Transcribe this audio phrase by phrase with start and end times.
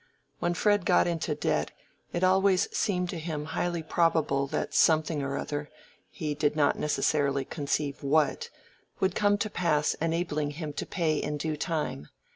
[0.39, 1.69] When Fred got into debt,
[2.11, 8.01] it always seemed to him highly probable that something or other—he did not necessarily conceive
[8.01, 12.07] what—would come to pass enabling him to pay in due time.